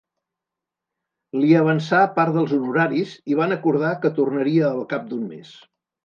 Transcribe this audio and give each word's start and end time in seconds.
Li 1.41 1.49
avançà 1.57 1.99
part 2.15 2.33
dels 2.37 2.55
honoraris 2.57 3.11
i 3.33 3.37
van 3.41 3.53
acordar 3.57 3.91
que 4.07 4.11
tornaria 4.21 4.65
al 4.71 4.81
cap 4.95 5.05
d'un 5.13 5.29
mes. 5.35 5.53